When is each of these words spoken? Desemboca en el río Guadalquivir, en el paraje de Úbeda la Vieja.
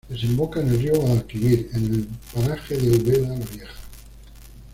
Desemboca 0.09 0.59
en 0.61 0.69
el 0.69 0.79
río 0.79 0.93
Guadalquivir, 0.99 1.69
en 1.73 1.93
el 1.93 2.07
paraje 2.33 2.75
de 2.75 2.89
Úbeda 2.97 3.37
la 3.37 3.45
Vieja. 3.45 3.73